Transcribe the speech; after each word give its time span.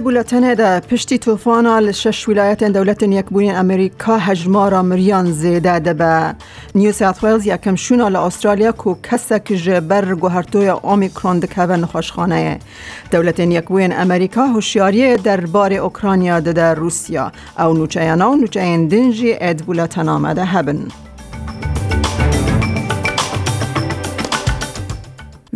بولتنه 0.00 0.54
ده 0.54 0.80
پشتی 0.80 1.18
توفان 1.18 1.92
شش 1.92 2.28
ولایت 2.28 2.64
دولت 2.64 3.02
یکبوین 3.02 3.56
امریکا 3.56 4.18
هجمارا 4.18 4.82
مریان 4.82 5.32
زیده 5.32 5.78
ده 5.78 5.94
به. 5.94 6.34
نیو 6.74 6.92
ساوت 6.92 7.24
ویلز 7.24 7.46
یکم 7.46 7.76
شونا 7.76 8.26
استرالیا 8.26 8.72
کو 8.72 8.94
کسک 9.02 9.52
جبر 9.52 10.14
گوهرتوی 10.14 10.68
اومیکرون 10.68 11.38
دکه 11.38 11.60
نخوشخانه. 11.60 12.58
دولت 13.10 13.40
یکبوین 13.40 13.92
امریکا 13.92 14.46
هوشیاری 14.46 15.16
دربار 15.16 15.72
اوکراینیا 15.72 16.40
ده 16.40 16.52
در 16.52 16.74
روسیا. 16.74 17.32
او 17.58 17.72
نوچه 17.72 18.12
و 18.12 18.34
نوچه 18.36 18.60
دنجی 18.60 19.36
اد 19.40 19.62
بولتن 19.62 21.07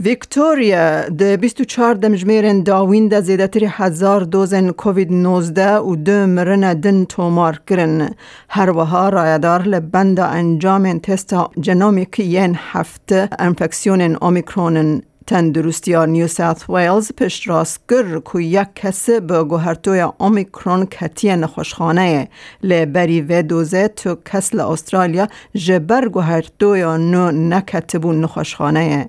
ویکتوریا 0.05 1.09
ده 1.09 1.37
24 1.37 1.95
دمجمیرن 1.95 2.63
داوین 2.63 3.09
ده 3.09 3.21
زیدتری 3.21 3.67
هزار 3.67 4.21
دوزن 4.21 4.71
کووید 4.71 5.13
19 5.13 5.77
و 5.77 5.97
دو 5.97 6.27
مرن 6.27 6.75
دن 6.75 7.05
تومار 7.05 7.61
کرن 7.67 8.15
هر 8.49 8.71
وها 8.71 9.09
رایدار 9.09 9.63
لبند 9.63 10.21
انجام 10.21 10.99
تست 10.99 11.35
جنومیک 11.61 12.19
ین 12.21 12.57
هفت 12.59 13.13
انفکسیون 13.39 14.17
اومیکرون 14.17 15.03
تندرستی 15.27 16.07
نیو 16.07 16.27
ساوت 16.27 16.71
ویلز 16.71 17.13
پشت 17.13 17.49
راست 17.49 17.81
گر 17.91 18.19
که 18.33 18.39
یک 18.39 18.69
کسی 18.75 19.21
به 19.21 19.45
گوهرتوی 19.45 20.01
اومیکرون 20.01 20.87
کتی 20.87 21.37
نخوشخانه 21.37 22.29
لبری 22.63 23.21
و 23.21 23.43
دوزه 23.43 23.89
تو 23.89 24.17
کس 24.33 24.55
استرالیا 24.55 25.29
جبر 25.55 26.09
گوهرتوی 26.09 26.83
نو 26.83 27.31
نکتبون 27.31 28.21
نخوشخانه 28.21 29.09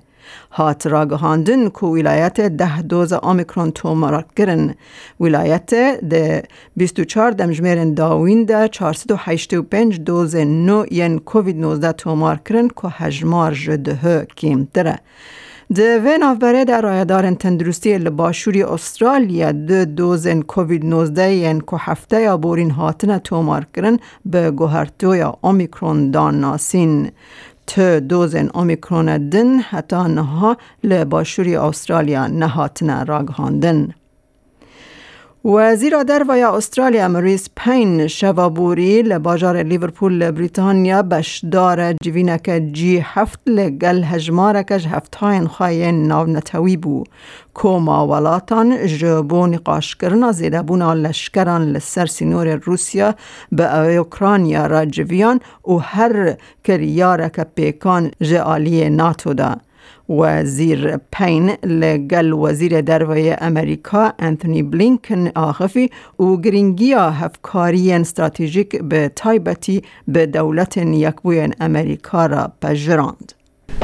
هات 0.52 0.88
راگهاندن 0.88 1.69
کو 1.69 1.88
ولایت 1.88 2.41
ده 2.41 2.81
دوز 2.81 3.13
آمیکرون 3.13 3.71
تومارات 3.71 4.25
گرن 4.35 4.73
ولایت 5.19 5.73
ده 6.09 6.43
24 6.77 7.31
دمجمرن 7.31 7.93
داوین 7.93 8.45
ده 8.45 8.67
485 8.67 9.99
دوز 9.99 10.35
نو 10.35 10.85
ین 10.91 11.19
کووید 11.19 11.57
19 11.57 11.91
تومار 11.91 12.39
کرن 12.45 12.67
که 12.67 12.88
هجمار 12.88 13.53
جده 13.53 14.27
کیم 14.35 14.67
دره 14.73 14.99
ده 15.75 15.99
و 15.99 16.17
نافبره 16.17 16.66
در 16.66 16.81
رایدار 16.81 17.31
تندرستی 17.31 17.97
لباشوری 17.97 18.63
استرالیا 18.63 19.51
ده 19.51 19.85
دوزن 19.85 20.41
کووید 20.41 20.85
19 20.85 21.33
ین 21.33 21.59
که 21.59 21.77
هفته 21.79 22.22
یا 22.22 22.38
بورین 22.38 22.72
هاتن 22.72 23.17
تومار 23.17 23.67
کرن 23.75 24.00
به 24.25 24.51
گوهرتو 24.51 25.16
یا 25.16 25.38
اومیکرون 25.41 26.12
دان 26.12 26.39
ناسین 26.39 27.12
ت 27.68 27.79
دوزن 27.79 28.50
اومیکرون 28.53 29.29
دن 29.29 29.59
حتی 29.59 29.96
نها 29.96 30.57
لباشوری 30.84 31.56
استرالیا 31.56 32.28
نهاتن 32.28 33.06
راگهاندن. 33.06 33.94
وزیر 35.46 36.04
در 36.04 36.26
ویا 36.30 36.56
استرالیا 36.56 37.08
مریس 37.08 37.50
پین 37.56 38.08
شوابوری 38.08 39.02
لباجار 39.02 39.64
لیورپول 39.64 40.31
بریتانیا 40.31 41.02
بشدار 41.02 41.94
جوینک 41.94 42.62
جی 42.74 43.00
هفت 43.04 43.40
لگل 43.48 44.04
هجمارکش 44.04 44.88
هفت 44.88 45.16
هاین 45.16 45.48
خواین 45.48 46.08
ناو 46.08 46.28
نتوی 46.28 46.78
بو 46.78 47.04
کوما 47.54 48.08
ولاتان 48.08 48.88
جبو 48.88 49.48
نقاش 49.48 49.96
کرنا 49.96 50.31
زیده 50.31 50.62
بونا 50.62 50.94
لشکران 50.94 51.72
لسر 51.72 52.06
سینور 52.06 52.56
روسیا 52.56 53.16
به 53.52 53.78
اوکرانیا 53.78 54.66
را 54.66 54.86
جویان 54.86 55.40
و 55.68 55.74
هر 55.74 56.38
کریارک 56.64 57.40
پیکان 57.56 58.12
جعالی 58.22 58.90
ناتو 58.90 59.34
ده. 59.34 59.56
وزیر 60.09 60.97
پین 60.97 61.49
لگل 61.63 62.33
وزیر 62.33 62.81
دروی 62.81 63.35
امریکا 63.41 64.13
انتونی 64.19 64.63
بلینکن 64.63 65.27
آخفی 65.35 65.89
و 66.19 66.38
گرینگیا 66.38 67.09
هفکاری 67.09 67.94
استراتژیک 67.94 68.81
به 68.81 69.11
تایبتی 69.16 69.81
به 70.07 70.25
دولت 70.25 70.77
یکبوی 70.77 71.49
امریکا 71.59 72.25
را 72.25 72.51
پجراند. 72.61 73.33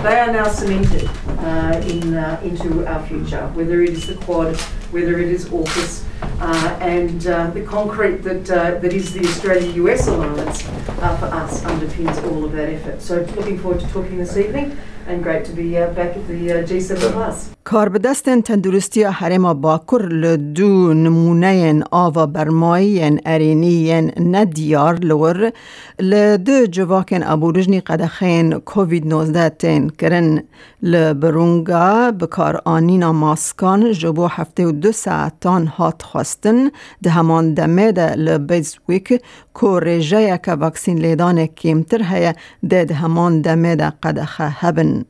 They 0.04 0.18
are 0.18 0.32
now 0.32 0.48
cemented 0.48 1.10
uh, 1.40 1.82
in, 1.86 2.14
uh, 2.14 2.40
into 2.42 2.88
our 2.88 3.06
future, 3.06 3.46
whether 3.54 3.82
it 3.82 3.90
is 3.90 4.08
the 4.08 4.16
Quad, 4.16 4.56
whether 4.92 5.20
it 5.20 5.28
is 5.28 5.50
AUKUS, 5.50 6.06
uh, 6.40 6.78
and 6.80 7.28
uh, 7.28 7.50
the 7.50 7.64
concrete 7.64 8.24
that, 8.24 8.50
uh, 8.50 8.80
that 8.80 8.94
is 8.94 9.14
the 9.14 9.22
Australia-US 9.28 10.08
alliance 10.08 10.64
uh, 11.02 11.18
for 11.18 11.26
us 11.28 11.62
underpins 11.64 12.18
all 12.30 12.46
of 12.46 12.52
that 12.54 12.70
effort. 12.70 13.02
So 13.02 13.26
looking 13.36 13.58
forward 13.60 13.80
to 13.82 13.88
talking 13.88 14.18
this 14.18 14.38
evening 14.38 14.78
and 15.08 15.24
great 15.24 15.46
to 15.46 15.54
be 15.54 15.74
back 15.74 16.18
at 16.18 16.28
the 16.28 16.40
G7 16.70 17.14
Plus. 17.14 17.50
کار 17.64 17.90
به 17.90 18.00
دست 18.00 18.30
تندرستی 18.40 19.04
حرم 19.04 19.54
باکر 19.54 20.02
لدو 20.06 20.94
نمونه 20.94 21.84
آوا 21.92 22.26
برمایی 22.26 23.20
ارینی 23.26 24.02
ندیار 24.20 25.00
لور 25.00 25.52
لدو 26.00 26.66
جواکن 26.66 27.24
ابو 27.24 27.52
رجنی 27.52 27.80
قدخین 27.80 28.54
کووید 28.60 29.06
19 29.06 29.50
تین 29.50 29.90
کرن 29.90 30.40
لبرونگا 30.84 32.12
بکار 32.12 32.62
آنینا 32.66 33.12
ماسکان 33.12 33.92
جبو 33.92 34.28
هفته 34.28 34.66
و 34.68 34.72
دو 34.72 34.92
ساعتان 34.92 35.68
هات 35.68 36.04
خواستن 36.04 36.70
ده 37.04 37.10
همان 37.10 37.54
دمه 37.54 37.92
ده 37.92 38.16
لبیز 38.16 38.78
ویک 38.90 39.22
کو 39.54 39.80
رجه 39.80 40.22
یک 40.22 40.50
لیدان 40.98 41.46
کمتر 41.46 42.04
هیا 42.04 42.34
ده 42.70 42.84
ده 42.84 42.96
همان 42.96 43.42
دمه 43.42 43.76
ده 43.76 43.90
قدخه 44.04 44.48
هبن. 44.48 45.06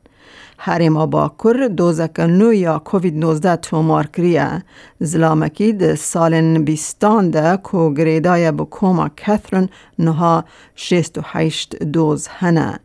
حریم 0.58 1.06
باکر 1.06 1.68
دوزک 1.68 2.20
نو 2.20 2.52
یا 2.52 2.78
کووید 2.78 3.16
19 3.16 3.56
تومار 3.56 4.06
کریه 4.06 4.62
زلامکی 5.00 5.72
ده 5.72 5.94
سالن 5.94 6.64
بیستان 6.64 7.30
ده 7.30 7.56
کو 7.56 7.94
گریدای 7.94 8.52
بکوما 8.52 9.08
کثرن 9.16 9.68
نها 9.98 10.44
68 10.76 11.76
دوز 11.76 12.28
هنه. 12.28 12.80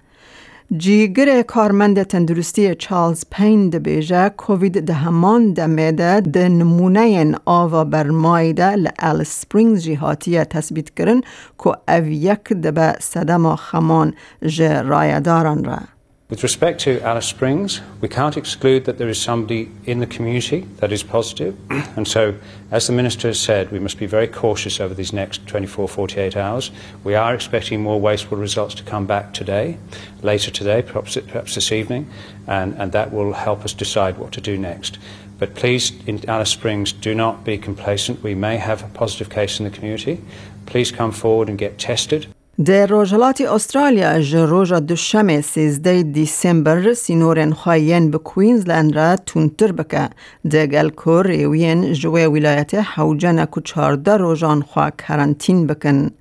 جیگر 0.73 1.41
کارمند 1.41 2.03
تندرستی 2.03 2.75
چارلز 2.75 3.25
پین 3.31 3.69
ده 3.69 3.79
بیجه 3.79 4.29
کووید 4.29 4.85
ده 4.85 4.93
همان 4.93 5.53
ده 5.53 6.21
ده 6.21 6.49
نمونه 6.49 7.35
آوا 7.45 7.83
برمایده 7.83 8.75
لال 8.75 9.23
سپرینگز 9.23 9.83
جهاتیه 9.83 10.45
تثبیت 10.45 10.89
کرن 10.89 11.21
که 11.63 11.69
او 11.89 12.05
یک 12.05 12.53
ده 12.53 12.71
به 12.71 12.95
صدم 12.99 13.55
خمان 13.55 14.13
جه 14.45 14.81
رایداران 14.81 15.63
را. 15.63 15.94
With 16.27 16.41
respect 16.41 16.81
to 16.81 16.99
Alice 17.01 17.27
Springs, 17.27 17.81
we 18.01 18.07
can't 18.07 18.35
exclude 18.35 18.85
that 18.85 18.97
there 18.97 19.09
is 19.09 19.21
somebody 19.21 19.69
in 19.85 19.99
the 19.99 20.07
community 20.07 20.61
that 20.77 20.91
is 20.91 21.03
positive. 21.03 21.55
and 21.69 22.07
so, 22.07 22.33
as 22.71 22.87
the 22.87 22.93
Minister 22.93 23.27
has 23.27 23.39
said, 23.39 23.71
we 23.71 23.77
must 23.77 23.99
be 23.99 24.07
very 24.07 24.27
cautious 24.27 24.79
over 24.79 24.95
these 24.95 25.13
next 25.13 25.45
24, 25.45 25.87
48 25.87 26.35
hours. 26.35 26.71
We 27.03 27.13
are 27.13 27.35
expecting 27.35 27.83
more 27.83 28.01
wasteful 28.01 28.39
results 28.39 28.73
to 28.75 28.83
come 28.83 29.05
back 29.05 29.35
today, 29.35 29.77
later 30.23 30.49
today, 30.49 30.81
perhaps, 30.81 31.15
perhaps 31.15 31.53
this 31.53 31.71
evening, 31.71 32.09
and, 32.47 32.73
and 32.73 32.91
that 32.91 33.13
will 33.13 33.33
help 33.33 33.63
us 33.63 33.73
decide 33.73 34.17
what 34.17 34.31
to 34.31 34.41
do 34.41 34.57
next. 34.57 34.97
But 35.37 35.53
please, 35.53 35.91
in 36.07 36.27
Alice 36.27 36.49
Springs, 36.49 36.91
do 36.91 37.13
not 37.13 37.43
be 37.43 37.59
complacent. 37.59 38.23
We 38.23 38.33
may 38.33 38.57
have 38.57 38.83
a 38.83 38.87
positive 38.87 39.29
case 39.29 39.59
in 39.59 39.65
the 39.65 39.71
community. 39.71 40.21
Please 40.65 40.91
come 40.91 41.11
forward 41.11 41.49
and 41.49 41.57
get 41.59 41.77
tested. 41.77 42.34
در 42.63 42.85
روژلات 42.85 43.41
استرالیا 43.41 44.21
جروژا 44.21 44.79
دوشم 44.79 45.41
سیزده 45.41 46.03
دیسمبر 46.03 46.93
سینورن 46.93 47.51
خواهین 47.51 48.11
به 48.11 48.17
کوینزلند 48.17 48.95
را 48.95 49.15
تونتر 49.15 49.71
بکه 49.71 50.09
دگل 50.51 50.89
که 50.89 51.21
ریوین 51.25 51.93
جوه 51.93 52.21
ولایت 52.21 52.73
حوجن 52.73 53.45
که 53.45 53.61
چارده 53.63 54.17
روژان 54.17 54.61
خواه 54.61 54.91
کرانتین 54.91 55.67
بکن. 55.67 56.11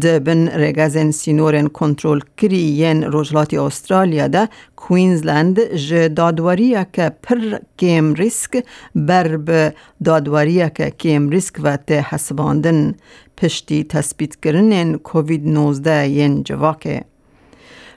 دبن 0.00 0.48
رگزن 0.48 1.10
سینورن 1.10 1.68
کنترول 1.68 2.20
کری 2.36 2.56
ین 2.56 3.04
روجلاتی 3.04 3.58
استرالیا 3.58 4.28
ده 4.28 4.48
کوینزلند 4.76 5.76
ج 5.76 5.94
دادواری 5.94 6.76
که 6.92 7.12
پر 7.22 7.58
کم 7.78 8.14
ریسک 8.14 8.64
بر 8.94 9.36
به 9.36 9.74
دادواری 10.04 10.70
که 10.70 10.90
کم 10.90 11.28
ریسک 11.28 11.60
و 11.62 11.76
ته 11.76 12.06
حسباندن 12.10 12.94
پشتی 13.36 13.84
تثبیت 13.84 14.36
کردن 14.40 14.96
کووید 14.96 15.48
19 15.48 16.08
ین 16.08 16.42
جواکه. 16.42 17.11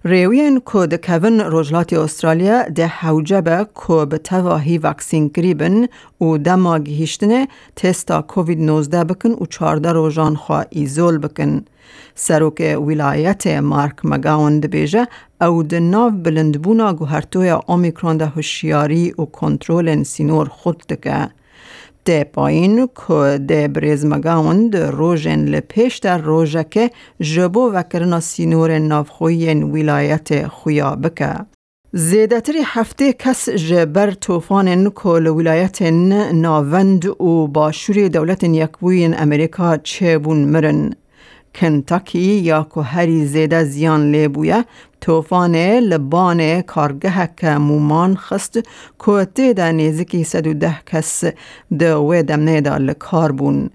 ریوین 0.07 0.62
که 0.72 0.88
دکوین 0.88 1.40
روجلات 1.40 1.94
استرالیا 1.94 2.63
ده 2.63 2.88
حوجبه 2.88 3.68
که 3.88 4.06
به 4.06 4.18
تواهی 4.18 4.78
وکسین 4.78 5.31
گریبن 5.34 5.88
و 6.22 6.38
دما 6.38 6.80
گیشتنه 6.80 7.48
تستا 7.75 8.22
کووید 8.22 8.60
19 8.60 9.04
بکن 9.04 9.30
و 9.30 9.46
چارده 9.46 9.92
روژان 9.92 10.36
خواه 10.36 10.66
ایزول 10.69 11.18
بکن. 11.18 11.66
سروک 12.16 12.78
ولایت 12.88 13.48
مارک 13.48 13.96
مگاون 14.04 14.60
دبیجه 14.60 15.07
او 15.42 15.63
ده 15.63 15.80
ناو 15.80 16.12
بلندبونا 16.12 16.94
گوهرتوی 16.94 17.50
اومیکرون 17.50 18.18
ده 18.18 18.25
هوشیاری 18.25 19.12
و 19.12 19.25
کنترول 19.25 20.04
سینور 20.04 20.48
خود 20.50 20.84
دکه. 20.90 21.30
ده 22.06 22.24
پایین 22.24 22.88
که 23.07 23.40
ده 23.48 23.68
بریز 23.68 24.06
مگاون 24.06 24.69
ده 24.69 24.92
روژن 24.92 25.46
لپیش 25.46 25.98
در 25.98 26.18
روژه 26.18 26.63
که 26.63 26.92
جبو 27.19 27.72
وکرنا 27.74 28.19
سینور 28.19 28.80
نافخوین 28.80 29.63
ولایت 29.63 30.48
خویا 30.48 30.96
بکه. 30.96 31.36
زیدتری 31.94 32.60
هفته 32.66 33.13
کس 33.13 33.50
جبر 33.50 34.12
توفان 34.12 34.90
کل 34.90 35.28
ولایت 35.28 35.81
ناوند 36.34 37.06
و 37.06 37.48
باشوری 37.48 38.10
دولت 38.10 38.44
یکوین 38.44 39.19
امریکا 39.19 39.78
چه 39.78 40.18
بون 40.18 40.38
مرن. 40.38 40.94
کنتاکی 41.56 42.19
یا 42.19 42.68
که 42.75 42.81
هری 42.81 43.25
زیده 43.25 43.63
زیان 43.63 44.12
لیبویه 44.12 44.66
توفان 45.02 45.56
لبان 45.80 46.62
کارگه 46.62 47.30
که 47.38 47.50
مومان 47.50 48.16
خست 48.16 48.60
که 49.06 49.28
تیده 49.36 49.72
نیزکی 49.72 50.24
110 50.24 50.75
کس 50.86 51.24
دوی 51.80 52.24
دمنه 52.24 52.62
دا 52.62 52.78
لکار 52.78 53.31
بون. 53.31 53.69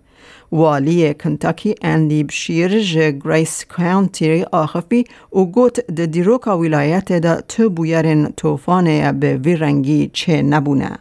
والی 0.52 1.14
کنتاکی 1.14 1.74
اندی 1.82 2.24
بشیر 2.24 2.80
جه 2.80 3.10
گریس 3.10 3.64
کانتی 3.64 4.44
آخفی 4.52 5.04
و 5.32 5.44
گوت 5.44 5.86
ده 5.86 6.06
دیروکا 6.06 6.58
ولایت 6.58 7.12
دا 7.12 7.40
تو 7.40 7.70
بویرن 7.70 8.32
توفان 8.36 9.20
به 9.20 9.36
ویرنگی 9.36 10.10
چه 10.12 10.42
نبونه. 10.42 10.98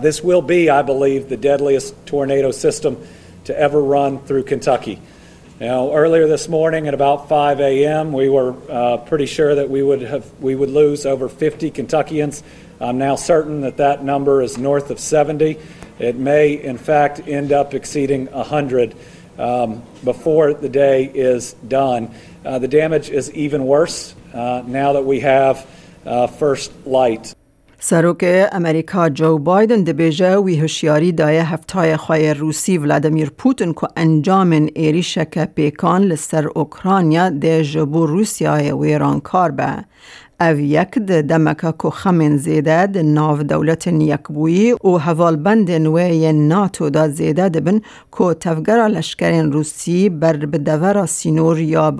This 0.00 0.24
will 0.24 0.42
be, 0.42 0.68
I 0.68 0.82
believe, 0.82 1.28
the 1.28 1.36
deadliest 1.36 1.94
tornado 2.06 2.50
system 2.50 2.96
to 3.44 3.52
ever 3.66 3.80
run 3.80 4.18
through 4.26 4.42
Kentucky. 4.42 4.98
Now, 5.64 5.94
earlier 5.94 6.28
this 6.28 6.46
morning 6.46 6.88
at 6.88 6.92
about 6.92 7.30
5 7.30 7.58
a.m., 7.58 8.12
we 8.12 8.28
were 8.28 8.54
uh, 8.70 8.98
pretty 8.98 9.24
sure 9.24 9.54
that 9.54 9.70
we 9.70 9.82
would 9.82 10.02
have 10.02 10.30
we 10.38 10.54
would 10.54 10.68
lose 10.68 11.06
over 11.06 11.26
50 11.26 11.70
Kentuckians. 11.70 12.42
I'm 12.82 12.98
now 12.98 13.16
certain 13.16 13.62
that 13.62 13.78
that 13.78 14.04
number 14.04 14.42
is 14.42 14.58
north 14.58 14.90
of 14.90 15.00
70. 15.00 15.56
It 15.98 16.16
may, 16.16 16.52
in 16.52 16.76
fact, 16.76 17.26
end 17.26 17.50
up 17.50 17.72
exceeding 17.72 18.26
100 18.26 18.94
um, 19.38 19.82
before 20.04 20.52
the 20.52 20.68
day 20.68 21.04
is 21.06 21.54
done. 21.54 22.14
Uh, 22.44 22.58
the 22.58 22.68
damage 22.68 23.08
is 23.08 23.32
even 23.32 23.64
worse 23.64 24.14
uh, 24.34 24.62
now 24.66 24.92
that 24.92 25.06
we 25.06 25.20
have 25.20 25.66
uh, 26.04 26.26
first 26.26 26.74
light. 26.84 27.34
سروک 27.86 28.24
امریکا 28.52 29.08
جو 29.08 29.38
بایدن 29.38 29.82
دبیجه 29.84 30.36
وی 30.36 30.60
هشیاری 30.60 31.12
دایه 31.12 31.52
هفتای 31.52 31.96
خواه 31.96 32.32
روسی 32.32 32.78
ولادیمیر 32.78 33.30
پوتین 33.30 33.72
که 33.72 33.86
انجام 33.96 34.68
ایریشک 34.74 35.54
پیکان 35.54 36.02
لسر 36.02 36.46
اوکرانیا 36.46 37.28
ده 37.28 37.62
جبو 37.62 38.06
روسیای 38.06 38.72
ویران 38.72 39.20
کار 39.20 39.50
به. 39.50 39.84
دمکا 41.22 41.72
که 41.72 41.90
خمین 41.90 42.36
زیده 42.36 42.86
ده 42.86 43.02
ناو 43.02 43.42
دولت 43.42 43.86
یکبویی 43.86 44.72
و 44.72 44.98
حوالبند 44.98 45.70
نوی 45.70 46.32
ناتو 46.32 46.90
دا 46.90 47.08
زیده 47.08 47.48
ده 47.48 47.60
بن 47.60 47.80
که 48.18 48.34
تفگر 48.40 48.88
لشکرین 48.88 49.52
روسی 49.52 50.08
بر 50.08 50.36
بدور 50.36 51.06
سینور 51.06 51.60
یا 51.60 51.90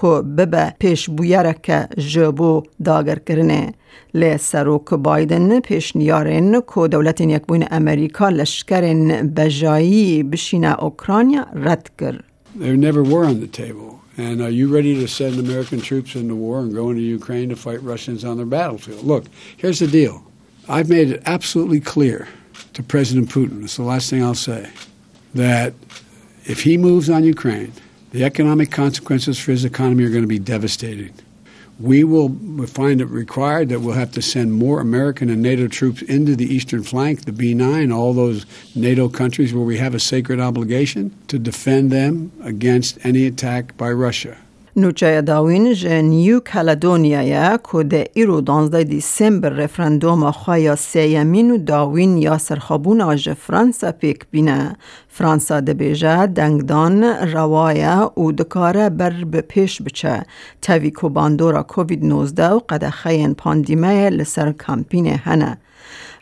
که 0.00 0.06
ببه 0.06 0.74
پیش 0.78 1.10
بویره 1.10 1.54
که 1.62 1.88
جبو 1.96 2.62
داگر 2.84 3.18
کرنه. 3.18 3.72
لی 4.14 4.38
سروک 4.38 4.94
بایدن 4.94 5.60
پیش 5.60 5.96
نیارن 5.96 6.60
که 6.74 6.88
دولت 6.88 7.20
یکبوین 7.20 7.64
امریکا 7.70 8.28
لشکرین 8.28 9.34
بجایی 9.34 10.22
بشینه 10.22 10.84
اوکرانیا 10.84 11.46
رد 11.54 11.90
کرد. 11.98 12.24
They 12.58 12.76
never 12.76 13.02
were 13.02 13.24
on 13.24 13.40
the 13.40 13.46
table. 13.46 14.07
And 14.18 14.42
are 14.42 14.50
you 14.50 14.66
ready 14.66 14.96
to 14.96 15.06
send 15.06 15.38
American 15.38 15.80
troops 15.80 16.16
into 16.16 16.34
war 16.34 16.58
and 16.58 16.74
go 16.74 16.90
into 16.90 17.02
Ukraine 17.02 17.50
to 17.50 17.56
fight 17.56 17.80
Russians 17.84 18.24
on 18.24 18.36
their 18.36 18.46
battlefield? 18.46 19.04
Look, 19.04 19.26
here's 19.56 19.78
the 19.78 19.86
deal. 19.86 20.24
I've 20.68 20.88
made 20.88 21.10
it 21.10 21.22
absolutely 21.24 21.78
clear 21.78 22.26
to 22.74 22.82
President 22.82 23.30
Putin, 23.30 23.62
it's 23.62 23.76
the 23.76 23.84
last 23.84 24.10
thing 24.10 24.22
I'll 24.22 24.34
say, 24.34 24.68
that 25.34 25.72
if 26.44 26.64
he 26.64 26.76
moves 26.76 27.08
on 27.08 27.22
Ukraine, 27.22 27.72
the 28.10 28.24
economic 28.24 28.72
consequences 28.72 29.38
for 29.38 29.52
his 29.52 29.64
economy 29.64 30.02
are 30.04 30.10
going 30.10 30.22
to 30.22 30.28
be 30.28 30.40
devastating. 30.40 31.14
We 31.80 32.02
will 32.02 32.30
find 32.66 33.00
it 33.00 33.06
required 33.06 33.68
that 33.68 33.80
we'll 33.80 33.94
have 33.94 34.10
to 34.12 34.22
send 34.22 34.52
more 34.52 34.80
American 34.80 35.30
and 35.30 35.40
NATO 35.40 35.68
troops 35.68 36.02
into 36.02 36.34
the 36.34 36.52
eastern 36.52 36.82
flank, 36.82 37.24
the 37.24 37.32
B9, 37.32 37.94
all 37.94 38.12
those 38.12 38.46
NATO 38.74 39.08
countries 39.08 39.54
where 39.54 39.64
we 39.64 39.78
have 39.78 39.94
a 39.94 40.00
sacred 40.00 40.40
obligation 40.40 41.16
to 41.28 41.38
defend 41.38 41.92
them 41.92 42.32
against 42.42 42.98
any 43.04 43.26
attack 43.26 43.76
by 43.76 43.90
Russia. 43.92 44.36
نوچه 44.78 45.22
داوین 45.22 45.72
جه 45.74 46.02
نیو 46.02 46.40
کلدونیا 46.40 47.22
یا 47.22 47.58
که 47.72 47.82
ده 47.82 48.04
ایرو 48.14 48.40
دانزده 48.40 48.84
دیسمبر 48.84 49.48
رفرندوم 49.48 50.30
خوایا 50.30 50.76
سیمین 50.76 51.50
و 51.50 51.58
داوین 51.58 52.18
یا 52.18 52.38
سرخابون 52.38 53.00
آج 53.00 53.32
فرانسا 53.32 53.92
پیک 53.92 54.26
بینه. 54.30 54.76
فرانسا 55.08 55.60
ده 55.60 55.74
بیجه 55.74 56.26
دنگدان 56.26 57.04
روایا 57.04 58.12
و 58.16 58.32
دکاره 58.32 58.88
بر 58.88 59.24
به 59.24 59.40
پیش 59.40 59.82
بچه. 59.82 60.22
تاوی 60.62 60.90
کو 60.90 61.08
باندورا 61.08 61.62
کووید 61.62 62.04
19 62.04 62.48
و 62.48 62.58
قد 62.68 62.88
خین 62.90 63.34
پاندیمه 63.34 64.10
لسر 64.10 64.52
کامپین 64.52 65.06
هنه. 65.06 65.58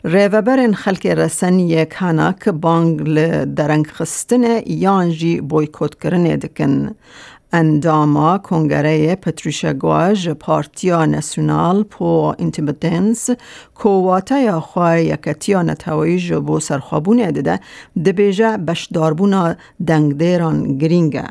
ریوبرن 0.03 0.73
خلک 0.73 1.05
رسنی 1.07 1.85
کانا 1.85 2.31
که 2.31 2.51
بانگ 2.51 3.03
درنگ 3.43 3.87
خستن 3.87 4.43
یانجی 4.65 5.41
بویکوت 5.41 6.01
کرنه 6.01 6.37
دکن. 6.37 6.95
انداما 7.53 8.37
کنگره 8.37 9.15
پتریشا 9.15 9.73
گواج 9.73 10.29
پارتیا 10.29 11.05
نسیونال 11.05 11.83
پو 11.83 12.33
انتیمتنس 12.39 13.29
کواتا 13.75 14.39
یا 14.39 14.59
خواه 14.59 15.01
یکتیا 15.01 15.61
نتوایی 15.61 16.19
جبو 16.19 16.59
سرخوابونه 16.59 17.31
دده 17.31 17.59
دبیجه 18.05 18.57
بشداربونا 18.57 19.55
دنگدیران 19.87 20.77
گرینگه 20.77 21.27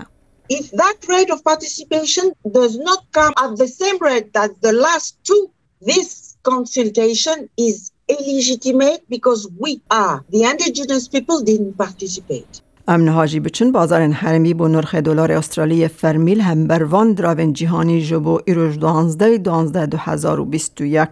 If 0.48 0.70
that 0.70 0.98
rate 1.08 1.30
of 1.30 1.42
participation 1.42 2.32
does 2.58 2.78
not 2.78 3.00
come 3.12 3.34
at 3.44 3.56
the 3.56 3.66
same 3.66 3.98
rate 3.98 4.30
as 4.44 4.50
the 4.66 4.72
last 4.72 5.18
two, 5.24 5.50
this 5.82 6.36
consultation 6.44 7.48
is 7.58 7.90
illegitimate 8.08 9.02
because 9.08 9.48
we 9.58 9.82
are, 9.90 10.24
the 10.30 10.44
indigenous 10.44 11.08
people 11.08 11.42
didn't 11.42 11.76
participate. 11.76 12.62
امن 12.88 13.08
هاجی 13.08 13.40
بچن 13.40 13.72
بازار 13.72 14.00
حرمی 14.00 14.54
با 14.54 14.68
نرخ 14.68 14.94
دلار 14.94 15.32
استرالی 15.32 15.88
فرمیل 15.88 16.40
هم 16.40 16.66
بروان 16.66 17.12
دراون 17.12 17.52
جهانی 17.52 18.02
جبو 18.02 18.40
ایروش 18.44 18.76
دانزده 18.76 19.38
دانزده 19.38 19.86
دو 19.86 19.98
هزار 19.98 20.40
و 20.40 20.44
بیست 20.44 20.80
و 20.80 20.84
یک 20.84 21.08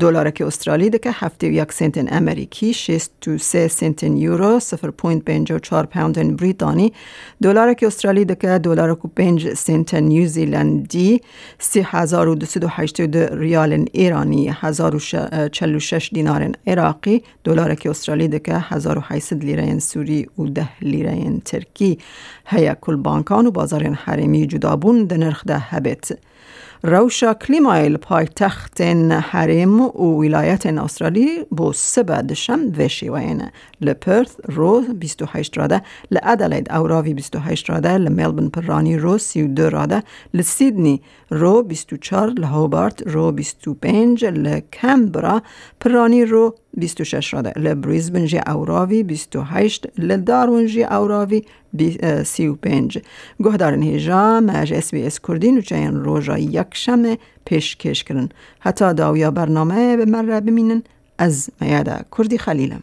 دلار 0.00 0.30
که 0.30 0.46
استرالی 0.46 0.90
که 0.90 1.10
هفته 1.12 1.48
و 1.48 1.50
یک 1.50 1.72
سنت 1.72 2.12
امریکی 2.12 2.74
شست 2.74 3.28
و 3.28 3.38
سه 3.38 3.68
سنت 3.68 4.02
یورو 4.02 4.60
سفر 4.60 4.90
پوینت 4.90 5.24
پنج 5.24 5.52
و 5.52 5.58
چار 5.58 5.86
پوند 5.86 6.36
بریتانی. 6.36 6.92
دلار 7.42 7.74
که 7.74 7.86
استرالی 7.86 8.24
که 8.24 8.58
دلار 8.58 8.94
کو 8.94 9.08
پنج 9.08 9.54
سنت 9.54 9.94
نیوزیلندی 9.94 11.20
سی 11.58 11.86
هزار 11.86 12.28
و 12.28 12.34
دوست 12.34 12.64
و 12.64 12.68
هشت 12.70 13.00
ریال 13.00 13.84
ایرانی 13.92 14.48
هزار 14.48 14.96
و 14.96 14.98
چل 15.48 15.74
و 15.74 15.78
شش 15.78 16.10
دینار 16.12 16.52
عراقی. 16.66 17.22
دلار 17.44 17.74
که 17.74 17.90
استرالی 17.90 18.28
ده 18.28 18.38
که 18.38 18.54
هزار 18.58 18.98
و 18.98 19.02
لیره 19.32 19.78
سوری 19.78 20.28
و 20.38 20.44
ده 20.44 20.68
لیره 20.94 21.40
ترکی 21.44 21.98
هیا 22.46 22.74
کل 22.74 22.96
بانکان 22.96 23.46
و 23.46 23.50
بازار 23.50 23.84
حرمی 23.84 24.46
جدابون 24.46 25.04
ده 25.04 25.16
نرخ 25.16 25.44
ده 25.46 25.58
هبت. 25.58 26.18
روشا 26.86 27.34
کلیمایل 27.34 27.96
پای 27.96 28.26
تخت 28.36 28.80
حرم 28.80 29.80
و 29.80 30.20
ولایت 30.20 30.66
استرالی 30.66 31.44
بو 31.50 31.72
سبا 31.72 32.20
دشم 32.20 32.60
وشی 32.78 33.08
وین 33.08 33.42
لپرث 33.80 34.36
رو 34.44 34.80
28 34.80 35.58
راده 35.58 35.82
لادلید 36.10 36.72
او 36.72 36.86
راوی 36.86 37.14
28 37.14 37.70
راده 37.70 37.98
لملبن 37.98 38.48
پرانی 38.48 38.96
رو 38.96 39.18
32 39.18 39.70
راده 39.70 40.02
لسیدنی 40.34 41.00
رو 41.30 41.62
24 41.62 42.30
لهوبارت 42.30 43.02
رو 43.06 43.32
25 43.32 44.24
لکمبرا 44.24 45.42
پرانی 45.80 46.24
رو 46.24 46.54
26 46.76 47.34
راده 47.34 47.52
لبریزبن 47.56 48.26
جی 48.26 48.40
اوراوی 48.46 49.02
28 49.02 49.86
لدارون 49.98 50.66
جی 50.66 50.84
اوراوی 50.84 51.42
35 52.24 52.98
گهدارن 53.44 53.82
هیجا 53.82 54.40
مج 54.40 54.72
اس 54.72 54.94
بی 54.94 55.02
اس 55.02 55.20
کردین 55.20 55.58
و 55.58 55.60
چین 55.60 55.94
روژا 55.94 56.38
یک 56.38 56.66
شمه 56.72 57.18
پیش 57.44 57.76
کش 57.76 58.04
کرن. 58.04 58.28
حتی 58.60 58.94
داویا 58.94 59.30
برنامه 59.30 59.96
به 59.96 60.04
مره 60.04 60.40
بمینن 60.40 60.82
از 61.18 61.50
میاده 61.60 62.04
کردی 62.18 62.38
خلیلم. 62.38 62.82